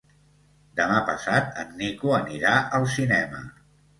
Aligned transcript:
Demà 0.79 0.95
passat 1.09 1.51
en 1.63 1.77
Nico 1.83 2.15
anirà 2.21 2.53
al 2.79 2.87
cinema. 2.97 3.45